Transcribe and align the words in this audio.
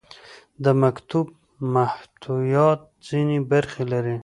د 0.63 0.65
مکتوب 0.81 1.27
محتویات 1.75 2.79
ځینې 3.07 3.37
برخې 3.51 3.83
لري. 3.93 4.15